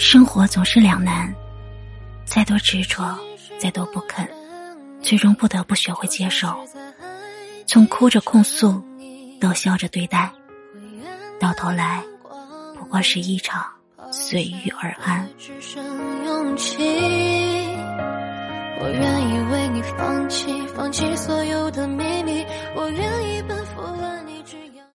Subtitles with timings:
[0.00, 1.30] 生活总是两难，
[2.24, 3.16] 再多执着，
[3.58, 4.26] 再多不肯，
[5.02, 6.58] 最终不得不学会接受。
[7.66, 8.82] 从哭着控诉，
[9.38, 10.32] 到笑着对待，
[11.38, 12.02] 到头来，
[12.78, 13.62] 不过是一场
[14.10, 15.28] 随遇而安。
[18.80, 22.42] 我愿意为你放弃，放弃所有的秘密。
[22.74, 24.79] 我愿意奔赴万里之遥。